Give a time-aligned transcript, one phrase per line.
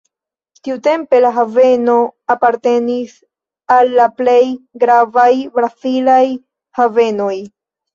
[0.67, 1.99] Tiutempe la haveno
[2.37, 3.15] apartenis
[3.79, 4.41] al la plej
[4.87, 5.31] gravaj
[5.61, 6.23] brazilaj
[6.83, 7.35] havenoj.